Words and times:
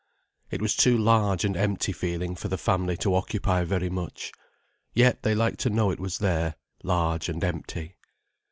It 0.49 0.63
was 0.63 0.75
too 0.75 0.97
large 0.97 1.45
and 1.45 1.55
empty 1.55 1.91
feeling 1.91 2.33
for 2.35 2.47
the 2.47 2.57
family 2.57 2.97
to 2.97 3.13
occupy 3.13 3.63
very 3.63 3.91
much. 3.91 4.31
Yet 4.95 5.21
they 5.21 5.35
liked 5.35 5.59
to 5.59 5.69
know 5.69 5.91
it 5.91 5.99
was 5.99 6.17
there, 6.17 6.55
large 6.81 7.29
and 7.29 7.43
empty. 7.43 7.97